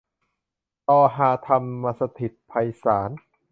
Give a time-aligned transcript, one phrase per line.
[0.87, 2.53] ตอฮา ธรรมสถิตไพ
[2.83, 3.09] ศาล